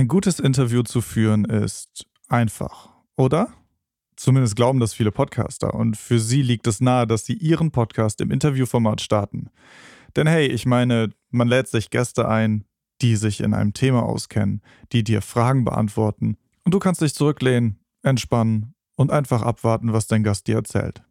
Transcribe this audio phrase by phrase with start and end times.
[0.00, 3.52] Ein gutes Interview zu führen ist einfach, oder?
[4.16, 8.22] Zumindest glauben das viele Podcaster und für sie liegt es nahe, dass sie ihren Podcast
[8.22, 9.50] im Interviewformat starten.
[10.16, 12.64] Denn hey, ich meine, man lädt sich Gäste ein,
[13.02, 17.78] die sich in einem Thema auskennen, die dir Fragen beantworten und du kannst dich zurücklehnen,
[18.02, 21.02] entspannen und einfach abwarten, was dein Gast dir erzählt.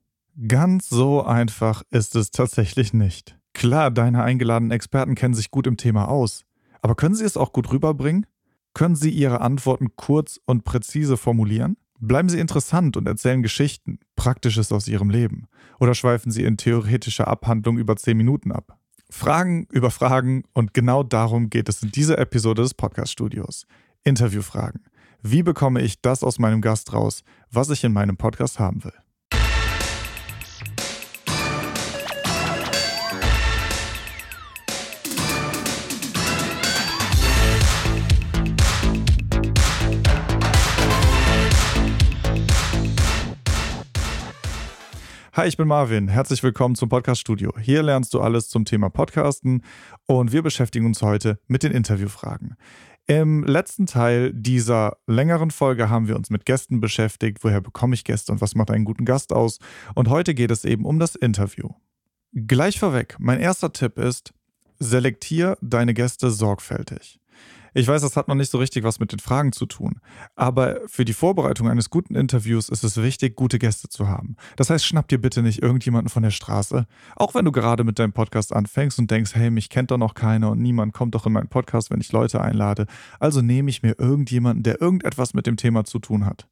[0.48, 3.38] Ganz so einfach ist es tatsächlich nicht.
[3.54, 6.44] Klar, deine eingeladenen Experten kennen sich gut im Thema aus,
[6.82, 8.26] aber können sie es auch gut rüberbringen?
[8.74, 11.77] Können Sie Ihre Antworten kurz und präzise formulieren?
[12.00, 15.48] Bleiben Sie interessant und erzählen Geschichten, Praktisches aus Ihrem Leben.
[15.80, 18.77] Oder schweifen Sie in theoretischer Abhandlung über 10 Minuten ab.
[19.10, 23.66] Fragen über Fragen und genau darum geht es in dieser Episode des Podcast-Studios.
[24.04, 24.86] Interviewfragen.
[25.22, 28.94] Wie bekomme ich das aus meinem Gast raus, was ich in meinem Podcast haben will?
[45.40, 46.09] Hi, ich bin Marvin.
[46.09, 47.54] Herzlich willkommen zum Podcast Studio.
[47.57, 49.63] Hier lernst du alles zum Thema Podcasten
[50.05, 52.57] und wir beschäftigen uns heute mit den Interviewfragen.
[53.07, 57.37] Im letzten Teil dieser längeren Folge haben wir uns mit Gästen beschäftigt.
[57.41, 59.59] Woher bekomme ich Gäste und was macht einen guten Gast aus?
[59.96, 61.70] Und heute geht es eben um das Interview.
[62.34, 64.34] Gleich vorweg, mein erster Tipp ist,
[64.78, 67.19] selektier deine Gäste sorgfältig.
[67.80, 70.02] Ich weiß, das hat noch nicht so richtig was mit den Fragen zu tun.
[70.35, 74.36] Aber für die Vorbereitung eines guten Interviews ist es wichtig, gute Gäste zu haben.
[74.58, 76.88] Das heißt, schnapp dir bitte nicht irgendjemanden von der Straße.
[77.16, 80.13] Auch wenn du gerade mit deinem Podcast anfängst und denkst, hey, mich kennt doch noch
[80.13, 82.86] keiner und niemand kommt doch in meinen Podcast, wenn ich Leute einlade.
[83.18, 86.50] Also nehme ich mir irgendjemanden, der irgendetwas mit dem Thema zu tun hat.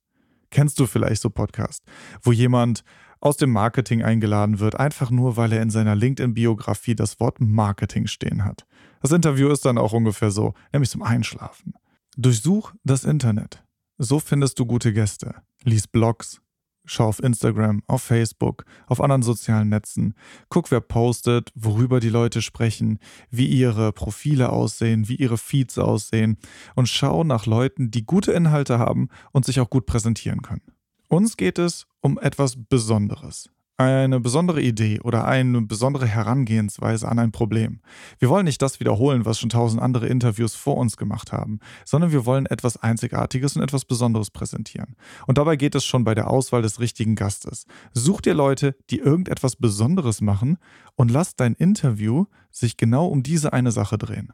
[0.58, 1.83] Kennst du vielleicht so Podcast,
[2.23, 2.83] wo jemand
[3.19, 8.08] aus dem Marketing eingeladen wird, einfach nur, weil er in seiner LinkedIn-Biografie das Wort Marketing
[8.08, 8.66] stehen hat.
[9.03, 11.75] Das Interview ist dann auch ungefähr so, nämlich zum Einschlafen.
[12.16, 13.63] Durchsuch das Internet.
[14.00, 15.35] So findest du gute Gäste.
[15.63, 16.41] Lies Blogs.
[16.88, 20.16] Schau auf Instagram, auf Facebook, auf anderen sozialen Netzen.
[20.50, 26.38] Guck, wer postet, worüber die Leute sprechen, wie ihre Profile aussehen, wie ihre Feeds aussehen.
[26.75, 30.63] Und schau nach Leuten, die gute Inhalte haben und sich auch gut präsentieren können.
[31.09, 33.50] Uns geht es um etwas Besonderes.
[33.79, 37.79] Eine besondere Idee oder eine besondere Herangehensweise an ein Problem.
[38.17, 42.11] Wir wollen nicht das wiederholen, was schon tausend andere Interviews vor uns gemacht haben, sondern
[42.11, 44.95] wir wollen etwas Einzigartiges und etwas Besonderes präsentieren.
[45.27, 47.67] Und dabei geht es schon bei der Auswahl des richtigen Gastes.
[47.93, 50.57] Such dir Leute, die irgendetwas Besonderes machen
[50.95, 54.33] und lass dein Interview sich genau um diese eine Sache drehen.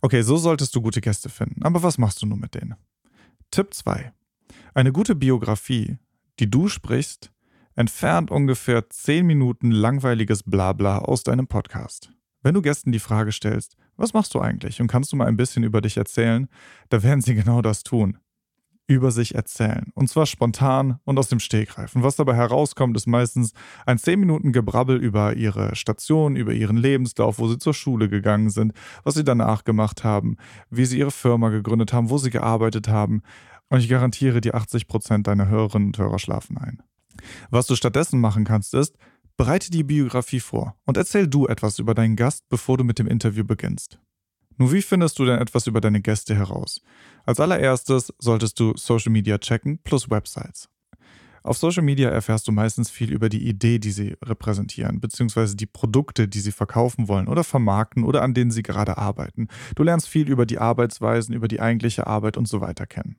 [0.00, 1.64] Okay, so solltest du gute Gäste finden.
[1.64, 2.76] Aber was machst du nun mit denen?
[3.50, 4.10] Tipp 2.
[4.72, 5.98] Eine gute Biografie,
[6.38, 7.30] die du sprichst,
[7.76, 12.10] entfernt ungefähr 10 Minuten langweiliges Blabla aus deinem Podcast.
[12.42, 15.36] Wenn du Gästen die Frage stellst, was machst du eigentlich und kannst du mal ein
[15.36, 16.48] bisschen über dich erzählen,
[16.88, 18.18] da werden sie genau das tun.
[18.88, 19.90] Über sich erzählen.
[19.94, 21.96] Und zwar spontan und aus dem Stegreif.
[21.96, 23.52] Und was dabei herauskommt, ist meistens
[23.84, 28.48] ein 10 Minuten Gebrabbel über ihre Station, über ihren Lebenslauf, wo sie zur Schule gegangen
[28.48, 30.36] sind, was sie danach gemacht haben,
[30.70, 33.22] wie sie ihre Firma gegründet haben, wo sie gearbeitet haben.
[33.68, 36.80] Und ich garantiere, die 80% deiner Hörerinnen und Hörer schlafen ein.
[37.50, 38.96] Was du stattdessen machen kannst, ist,
[39.36, 43.06] bereite die Biografie vor und erzähl du etwas über deinen Gast, bevor du mit dem
[43.06, 43.98] Interview beginnst.
[44.58, 46.80] Nun, wie findest du denn etwas über deine Gäste heraus?
[47.24, 50.68] Als allererstes solltest du Social Media checken plus Websites.
[51.42, 55.66] Auf Social Media erfährst du meistens viel über die Idee, die sie repräsentieren, beziehungsweise die
[55.66, 59.46] Produkte, die sie verkaufen wollen oder vermarkten oder an denen sie gerade arbeiten.
[59.76, 63.16] Du lernst viel über die Arbeitsweisen, über die eigentliche Arbeit und so weiter kennen.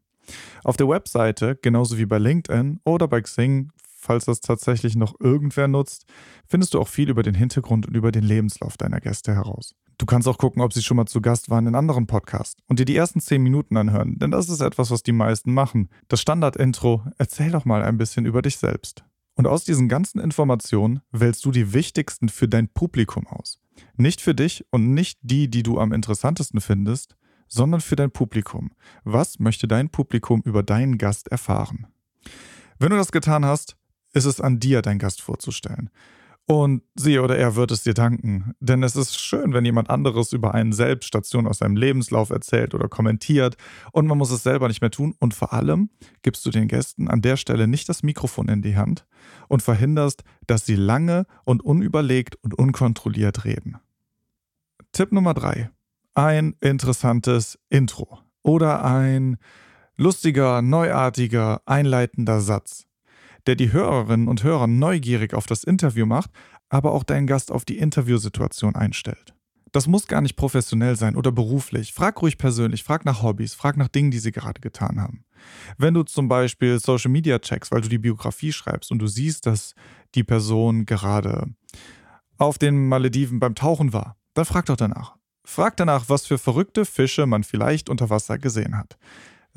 [0.65, 3.71] Auf der Webseite, genauso wie bei LinkedIn oder bei Xing,
[4.07, 6.05] falls das tatsächlich noch irgendwer nutzt,
[6.47, 9.75] findest du auch viel über den Hintergrund und über den Lebenslauf deiner Gäste heraus.
[9.97, 12.79] Du kannst auch gucken, ob sie schon mal zu Gast waren in anderen Podcasts und
[12.79, 15.89] dir die ersten 10 Minuten anhören, denn das ist etwas, was die meisten machen.
[16.07, 19.03] Das Standard-Intro, erzähl doch mal ein bisschen über dich selbst.
[19.35, 23.59] Und aus diesen ganzen Informationen wählst du die wichtigsten für dein Publikum aus.
[23.97, 28.71] Nicht für dich und nicht die, die du am interessantesten findest, sondern für dein Publikum.
[29.03, 31.87] Was möchte dein Publikum über deinen Gast erfahren?
[32.79, 33.76] Wenn du das getan hast,
[34.17, 35.89] ist es an dir, deinen Gast vorzustellen.
[36.49, 38.53] Und sie oder er wird es dir danken.
[38.61, 42.73] Denn es ist schön, wenn jemand anderes über einen selbst Station aus seinem Lebenslauf erzählt
[42.73, 43.57] oder kommentiert.
[43.91, 45.13] Und man muss es selber nicht mehr tun.
[45.19, 45.89] Und vor allem
[46.21, 49.05] gibst du den Gästen an der Stelle nicht das Mikrofon in die Hand
[49.49, 53.77] und verhinderst, dass sie lange und unüberlegt und unkontrolliert reden.
[54.93, 55.69] Tipp Nummer drei
[56.17, 59.37] ein interessantes Intro oder ein
[59.97, 62.86] lustiger, neuartiger, einleitender Satz,
[63.47, 66.29] der die Hörerinnen und Hörer neugierig auf das Interview macht,
[66.69, 69.33] aber auch deinen Gast auf die Interviewsituation einstellt.
[69.71, 71.93] Das muss gar nicht professionell sein oder beruflich.
[71.93, 75.25] Frag ruhig persönlich, frag nach Hobbys, frag nach Dingen, die sie gerade getan haben.
[75.77, 79.45] Wenn du zum Beispiel Social Media checkst, weil du die Biografie schreibst und du siehst,
[79.45, 79.75] dass
[80.15, 81.47] die Person gerade
[82.37, 85.15] auf den Malediven beim Tauchen war, dann frag doch danach.
[85.45, 88.97] Frag danach, was für verrückte Fische man vielleicht unter Wasser gesehen hat.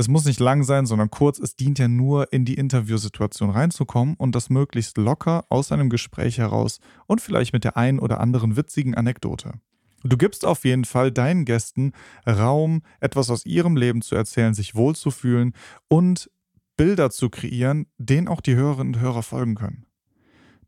[0.01, 1.39] Es muss nicht lang sein, sondern kurz.
[1.39, 6.39] Es dient ja nur, in die Interviewsituation reinzukommen und das möglichst locker aus einem Gespräch
[6.39, 9.53] heraus und vielleicht mit der einen oder anderen witzigen Anekdote.
[10.03, 11.93] Du gibst auf jeden Fall deinen Gästen
[12.27, 15.53] Raum, etwas aus ihrem Leben zu erzählen, sich wohlzufühlen
[15.89, 16.31] und
[16.79, 19.85] Bilder zu kreieren, denen auch die Hörerinnen und Hörer folgen können.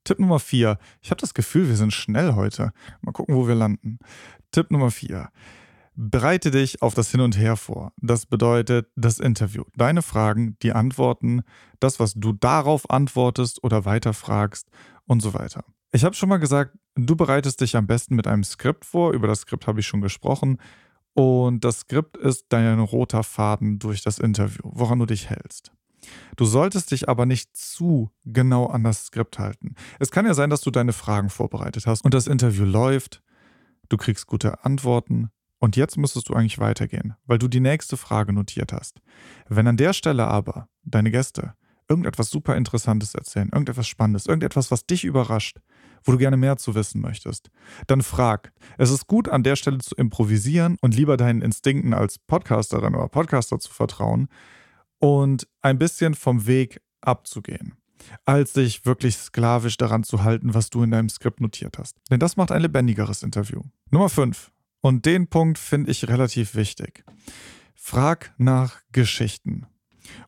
[0.05, 0.77] Tipp Nummer 4.
[1.01, 2.73] Ich habe das Gefühl, wir sind schnell heute.
[3.01, 3.99] Mal gucken, wo wir landen.
[4.51, 5.31] Tipp Nummer 4.
[5.95, 7.93] Bereite dich auf das Hin und Her vor.
[7.99, 9.65] Das bedeutet das Interview.
[9.77, 11.43] Deine Fragen, die Antworten,
[11.81, 14.69] das, was du darauf antwortest oder weiterfragst
[15.07, 15.65] und so weiter.
[15.93, 19.13] Ich habe schon mal gesagt, du bereitest dich am besten mit einem Skript vor.
[19.13, 20.59] Über das Skript habe ich schon gesprochen.
[21.13, 25.73] Und das Skript ist dein roter Faden durch das Interview, woran du dich hältst.
[26.37, 29.75] Du solltest dich aber nicht zu genau an das Skript halten.
[30.01, 33.23] Es kann ja sein, dass du deine Fragen vorbereitet hast und das Interview läuft,
[33.91, 35.31] du kriegst gute Antworten
[35.63, 39.01] und jetzt müsstest du eigentlich weitergehen, weil du die nächste Frage notiert hast.
[39.49, 41.55] Wenn an der Stelle aber deine Gäste
[41.89, 45.61] irgendetwas super Interessantes erzählen, irgendetwas Spannendes, irgendetwas, was dich überrascht,
[46.03, 47.51] wo du gerne mehr zu wissen möchtest,
[47.87, 48.53] dann frag.
[48.77, 53.09] Es ist gut, an der Stelle zu improvisieren und lieber deinen Instinkten als Podcasterin oder
[53.09, 54.29] Podcaster zu vertrauen,
[54.99, 57.75] und ein bisschen vom Weg abzugehen,
[58.25, 61.99] als sich wirklich sklavisch daran zu halten, was du in deinem Skript notiert hast.
[62.11, 63.63] Denn das macht ein lebendigeres Interview.
[63.91, 64.53] Nummer 5.
[64.83, 67.05] Und den Punkt finde ich relativ wichtig.
[67.75, 69.67] Frag nach Geschichten.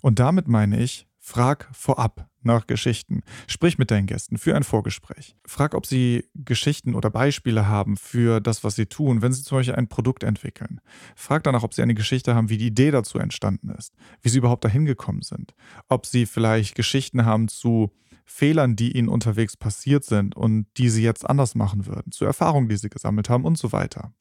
[0.01, 3.23] Und damit meine ich, frag vorab nach Geschichten.
[3.49, 5.35] Sprich mit deinen Gästen für ein Vorgespräch.
[5.45, 9.59] Frag, ob sie Geschichten oder Beispiele haben für das, was sie tun, wenn sie zum
[9.59, 10.81] Beispiel ein Produkt entwickeln.
[11.17, 13.93] Frag danach, ob sie eine Geschichte haben, wie die Idee dazu entstanden ist,
[14.23, 15.55] wie sie überhaupt dahin gekommen sind.
[15.89, 17.91] Ob sie vielleicht Geschichten haben zu
[18.25, 22.69] Fehlern, die ihnen unterwegs passiert sind und die sie jetzt anders machen würden, zu Erfahrungen,
[22.69, 24.13] die sie gesammelt haben und so weiter.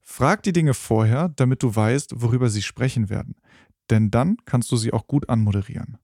[0.00, 3.36] Frag die Dinge vorher, damit du weißt, worüber sie sprechen werden.
[3.90, 5.98] Denn dann kannst du sie auch gut anmoderieren.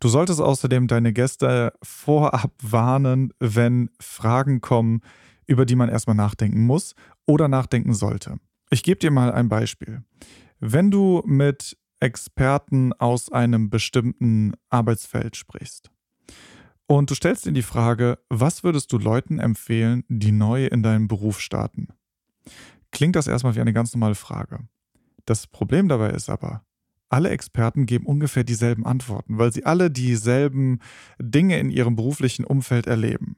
[0.00, 5.00] Du solltest außerdem deine Gäste vorab warnen, wenn Fragen kommen,
[5.46, 6.94] über die man erstmal nachdenken muss
[7.26, 8.36] oder nachdenken sollte.
[8.70, 10.02] Ich gebe dir mal ein Beispiel.
[10.58, 15.90] Wenn du mit Experten aus einem bestimmten Arbeitsfeld sprichst
[16.86, 21.08] und du stellst ihnen die Frage, was würdest du Leuten empfehlen, die neu in deinem
[21.08, 21.88] Beruf starten?
[22.90, 24.60] Klingt das erstmal wie eine ganz normale Frage.
[25.24, 26.62] Das Problem dabei ist aber,
[27.08, 30.80] alle Experten geben ungefähr dieselben Antworten, weil sie alle dieselben
[31.20, 33.36] Dinge in ihrem beruflichen Umfeld erleben.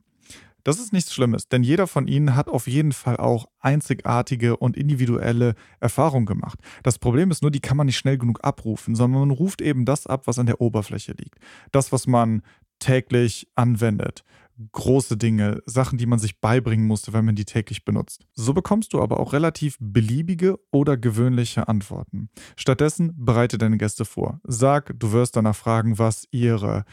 [0.65, 4.77] Das ist nichts Schlimmes, denn jeder von ihnen hat auf jeden Fall auch einzigartige und
[4.77, 6.59] individuelle Erfahrungen gemacht.
[6.83, 9.85] Das Problem ist nur, die kann man nicht schnell genug abrufen, sondern man ruft eben
[9.85, 11.39] das ab, was an der Oberfläche liegt.
[11.73, 12.43] Das, was man
[12.81, 14.25] täglich anwendet
[14.73, 18.27] große Dinge, Sachen, die man sich beibringen musste, wenn man die täglich benutzt.
[18.35, 22.31] So bekommst du aber auch relativ beliebige oder gewöhnliche Antworten.
[22.57, 24.41] Stattdessen bereite deine Gäste vor.
[24.45, 26.85] Sag, du wirst danach fragen, was ihre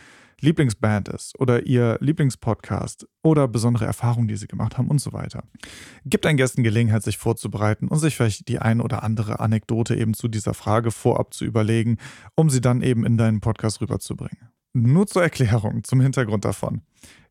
[0.41, 5.43] Lieblingsband ist oder ihr Lieblingspodcast oder besondere Erfahrungen, die sie gemacht haben und so weiter.
[6.05, 10.13] Gib deinen Gästen Gelegenheit, sich vorzubereiten und sich vielleicht die ein oder andere Anekdote eben
[10.13, 11.97] zu dieser Frage vorab zu überlegen,
[12.35, 14.49] um sie dann eben in deinen Podcast rüberzubringen.
[14.75, 16.81] Nur zur Erklärung, zum Hintergrund davon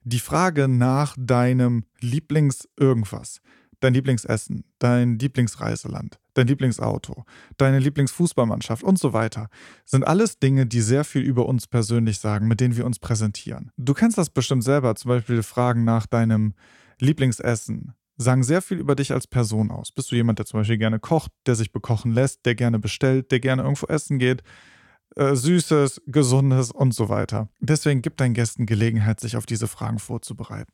[0.04, 3.40] die Frage nach deinem Lieblings-Irgendwas,
[3.80, 7.24] dein Lieblingsessen, dein Lieblingsreiseland, dein Lieblingsauto,
[7.56, 9.48] deine Lieblingsfußballmannschaft und so weiter,
[9.84, 13.70] sind alles Dinge, die sehr viel über uns persönlich sagen, mit denen wir uns präsentieren.
[13.76, 16.54] Du kennst das bestimmt selber, zum Beispiel Fragen nach deinem
[17.00, 19.90] Lieblingsessen, sagen sehr viel über dich als Person aus.
[19.90, 23.32] Bist du jemand, der zum Beispiel gerne kocht, der sich bekochen lässt, der gerne bestellt,
[23.32, 24.42] der gerne irgendwo essen geht,
[25.16, 27.48] äh, Süßes, Gesundes und so weiter.
[27.60, 30.72] Deswegen gibt deinen Gästen Gelegenheit, sich auf diese Fragen vorzubereiten.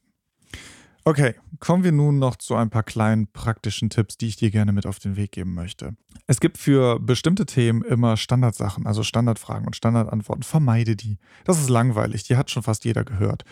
[1.04, 4.72] Okay, kommen wir nun noch zu ein paar kleinen praktischen Tipps, die ich dir gerne
[4.72, 5.96] mit auf den Weg geben möchte.
[6.26, 10.42] Es gibt für bestimmte Themen immer Standardsachen, also Standardfragen und Standardantworten.
[10.42, 11.18] Vermeide die.
[11.44, 13.44] Das ist langweilig, die hat schon fast jeder gehört.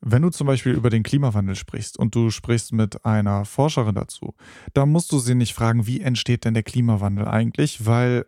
[0.00, 4.34] Wenn du zum Beispiel über den Klimawandel sprichst und du sprichst mit einer Forscherin dazu,
[4.72, 8.26] dann musst du sie nicht fragen, wie entsteht denn der Klimawandel eigentlich, weil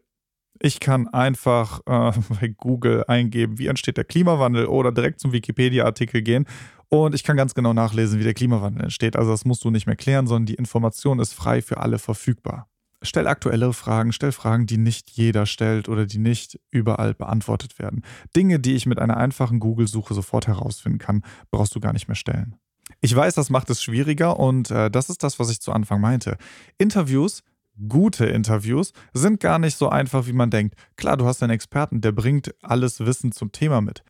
[0.60, 6.22] ich kann einfach äh, bei Google eingeben, wie entsteht der Klimawandel oder direkt zum Wikipedia-Artikel
[6.22, 6.46] gehen
[6.88, 9.16] und ich kann ganz genau nachlesen, wie der Klimawandel entsteht.
[9.16, 12.68] Also das musst du nicht mehr klären, sondern die Information ist frei für alle verfügbar.
[13.02, 18.02] Stell aktuellere Fragen, stell Fragen, die nicht jeder stellt oder die nicht überall beantwortet werden.
[18.34, 22.16] Dinge, die ich mit einer einfachen Google-Suche sofort herausfinden kann, brauchst du gar nicht mehr
[22.16, 22.56] stellen.
[23.00, 26.00] Ich weiß, das macht es schwieriger und äh, das ist das, was ich zu Anfang
[26.00, 26.38] meinte.
[26.78, 27.44] Interviews,
[27.86, 30.74] gute Interviews, sind gar nicht so einfach, wie man denkt.
[30.96, 34.02] Klar, du hast einen Experten, der bringt alles Wissen zum Thema mit.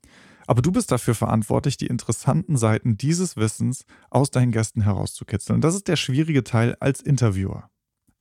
[0.47, 5.61] Aber du bist dafür verantwortlich, die interessanten Seiten dieses Wissens aus deinen Gästen herauszukitzeln.
[5.61, 7.69] Das ist der schwierige Teil als Interviewer.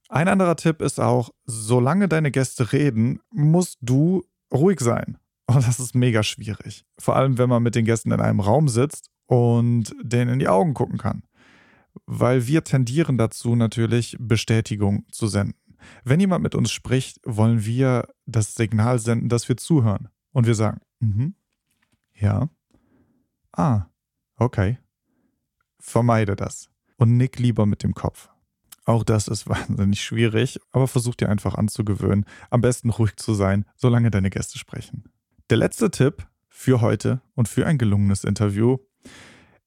[0.10, 4.24] Ein anderer Tipp ist auch, solange deine Gäste reden, musst du
[4.54, 5.18] ruhig sein.
[5.48, 6.84] Und das ist mega schwierig.
[7.00, 10.50] Vor allem, wenn man mit den Gästen in einem Raum sitzt und denen in die
[10.50, 11.24] Augen gucken kann.
[12.06, 15.56] Weil wir tendieren dazu natürlich, Bestätigung zu senden.
[16.04, 20.10] Wenn jemand mit uns spricht, wollen wir das Signal senden, dass wir zuhören.
[20.32, 21.36] Und wir sagen, mhm,
[22.14, 22.50] ja.
[23.52, 23.86] Ah,
[24.36, 24.80] okay.
[25.80, 26.70] Vermeide das.
[26.98, 28.30] Und nick lieber mit dem Kopf.
[28.86, 33.66] Auch das ist wahnsinnig schwierig, aber versuch dir einfach anzugewöhnen, am besten ruhig zu sein,
[33.76, 35.06] solange deine Gäste sprechen.
[35.50, 38.78] Der letzte Tipp für heute und für ein gelungenes Interview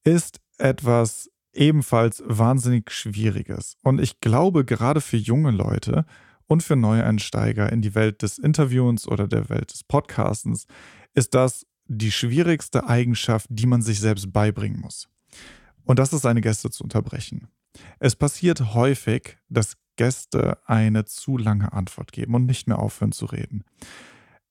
[0.03, 3.77] ist etwas ebenfalls wahnsinnig Schwieriges.
[3.83, 6.05] Und ich glaube, gerade für junge Leute
[6.47, 10.67] und für Neueinsteiger in die Welt des Interviewens oder der Welt des Podcastens
[11.13, 15.09] ist das die schwierigste Eigenschaft, die man sich selbst beibringen muss.
[15.83, 17.47] Und das ist seine Gäste zu unterbrechen.
[17.99, 23.25] Es passiert häufig, dass Gäste eine zu lange Antwort geben und nicht mehr aufhören zu
[23.25, 23.63] reden.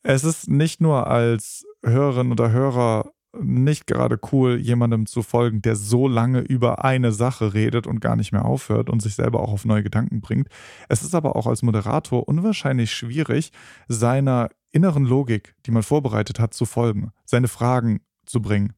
[0.03, 5.77] Es ist nicht nur als Hörerin oder Hörer nicht gerade cool, jemandem zu folgen, der
[5.77, 9.53] so lange über eine Sache redet und gar nicht mehr aufhört und sich selber auch
[9.53, 10.49] auf neue Gedanken bringt.
[10.89, 13.53] Es ist aber auch als Moderator unwahrscheinlich schwierig,
[13.89, 18.73] seiner inneren Logik, die man vorbereitet hat, zu folgen, seine Fragen zu bringen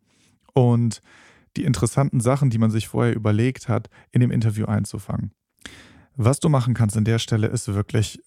[0.54, 1.00] und
[1.56, 5.32] die interessanten Sachen, die man sich vorher überlegt hat, in dem Interview einzufangen.
[6.16, 8.20] Was du machen kannst an der Stelle ist wirklich,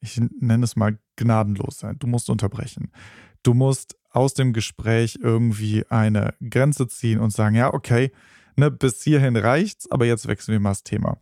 [0.00, 1.98] ich nenne es mal gnadenlos sein.
[1.98, 2.90] Du musst unterbrechen.
[3.42, 8.12] Du musst aus dem Gespräch irgendwie eine Grenze ziehen und sagen, ja, okay,
[8.56, 11.18] ne, bis hierhin reicht's, aber jetzt wechseln wir mal das Thema.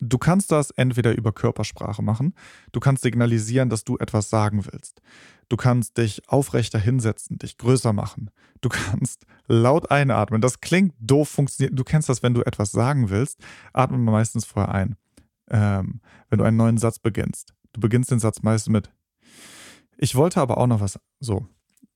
[0.00, 2.34] Du kannst das entweder über Körpersprache machen,
[2.72, 5.00] du kannst signalisieren, dass du etwas sagen willst.
[5.48, 8.30] Du kannst dich aufrechter hinsetzen, dich größer machen.
[8.60, 10.40] Du kannst laut einatmen.
[10.40, 11.78] Das klingt doof, funktioniert.
[11.78, 13.38] Du kennst das, wenn du etwas sagen willst,
[13.72, 14.96] atmen wir meistens vorher ein.
[15.50, 17.54] Ähm, wenn du einen neuen Satz beginnst.
[17.72, 18.90] Du beginnst den Satz meistens mit
[19.98, 20.98] Ich wollte aber auch noch was.
[21.20, 21.46] So.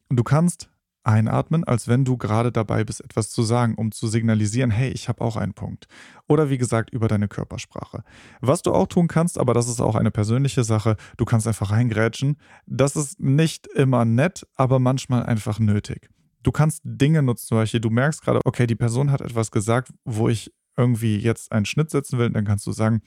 [0.08, 0.70] Du kannst
[1.02, 5.08] einatmen, als wenn du gerade dabei bist, etwas zu sagen, um zu signalisieren, hey, ich
[5.08, 5.86] habe auch einen Punkt.
[6.28, 8.02] Oder wie gesagt, über deine Körpersprache.
[8.40, 11.70] Was du auch tun kannst, aber das ist auch eine persönliche Sache, du kannst einfach
[11.70, 12.36] reingrätschen.
[12.66, 16.10] Das ist nicht immer nett, aber manchmal einfach nötig.
[16.42, 19.92] Du kannst Dinge nutzen, zum Beispiel, du merkst gerade, okay, die Person hat etwas gesagt,
[20.04, 23.02] wo ich irgendwie jetzt einen Schnitt setzen will, dann kannst du sagen,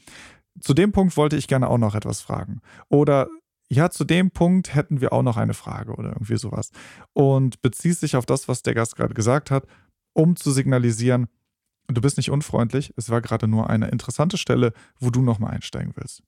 [0.60, 2.62] zu dem Punkt wollte ich gerne auch noch etwas fragen.
[2.90, 3.28] Oder
[3.70, 6.70] ja, zu dem Punkt hätten wir auch noch eine Frage oder irgendwie sowas.
[7.14, 9.66] Und beziehst sich auf das, was der Gast gerade gesagt hat,
[10.14, 11.28] um zu signalisieren,
[11.88, 15.94] du bist nicht unfreundlich, es war gerade nur eine interessante Stelle, wo du nochmal einsteigen
[15.96, 16.22] willst.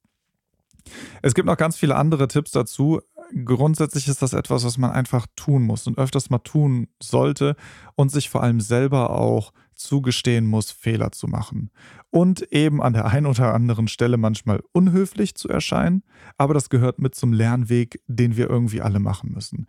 [1.21, 3.01] Es gibt noch ganz viele andere Tipps dazu.
[3.43, 7.55] Grundsätzlich ist das etwas, was man einfach tun muss und öfters mal tun sollte
[7.95, 11.71] und sich vor allem selber auch zugestehen muss, Fehler zu machen.
[12.09, 16.03] Und eben an der einen oder anderen Stelle manchmal unhöflich zu erscheinen,
[16.37, 19.67] aber das gehört mit zum Lernweg, den wir irgendwie alle machen müssen.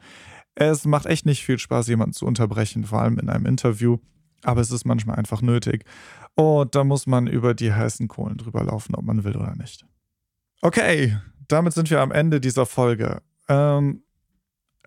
[0.54, 3.98] Es macht echt nicht viel Spaß, jemanden zu unterbrechen, vor allem in einem Interview,
[4.42, 5.84] aber es ist manchmal einfach nötig.
[6.34, 9.84] Und da muss man über die heißen Kohlen drüber laufen, ob man will oder nicht.
[10.62, 13.22] Okay, damit sind wir am Ende dieser Folge.
[13.48, 14.02] Ähm,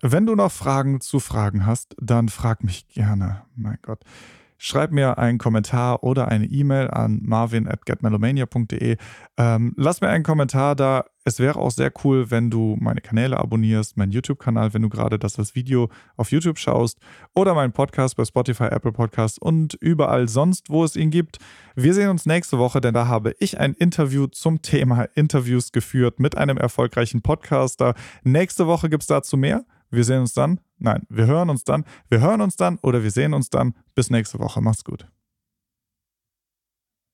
[0.02, 3.42] wenn du noch Fragen zu Fragen hast, dann frag mich gerne.
[3.54, 4.02] Mein Gott.
[4.62, 8.98] Schreib mir einen Kommentar oder eine E-Mail an marvin at getmelomania.de.
[9.38, 11.06] Ähm, lass mir einen Kommentar da.
[11.24, 15.18] Es wäre auch sehr cool, wenn du meine Kanäle abonnierst, meinen YouTube-Kanal, wenn du gerade
[15.18, 15.88] das als Video
[16.18, 16.98] auf YouTube schaust
[17.34, 21.38] oder meinen Podcast bei Spotify, Apple Podcasts und überall sonst, wo es ihn gibt.
[21.74, 26.20] Wir sehen uns nächste Woche, denn da habe ich ein Interview zum Thema Interviews geführt
[26.20, 27.94] mit einem erfolgreichen Podcaster.
[28.24, 29.64] Nächste Woche gibt es dazu mehr.
[29.90, 30.60] Wir sehen uns dann.
[30.78, 31.84] Nein, wir hören uns dann.
[32.08, 33.74] Wir hören uns dann oder wir sehen uns dann.
[33.94, 34.60] Bis nächste Woche.
[34.60, 35.06] Macht's gut.